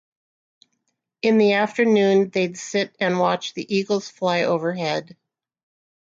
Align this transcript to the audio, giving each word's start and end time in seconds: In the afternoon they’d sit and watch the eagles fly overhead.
In 1.21 1.37
the 1.37 1.53
afternoon 1.53 2.31
they’d 2.31 2.57
sit 2.57 2.95
and 2.99 3.19
watch 3.19 3.53
the 3.53 3.67
eagles 3.71 4.09
fly 4.09 4.45
overhead. 4.45 5.15